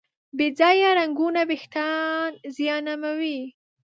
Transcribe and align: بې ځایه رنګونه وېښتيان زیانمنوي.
بې 0.37 0.47
ځایه 0.59 0.89
رنګونه 0.99 1.41
وېښتيان 1.49 2.31
زیانمنوي. 2.55 3.39